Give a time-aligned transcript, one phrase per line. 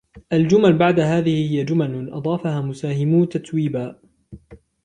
[0.33, 3.99] الجمل بعد هذه هي جمل أضافها مساهمو تتويبا.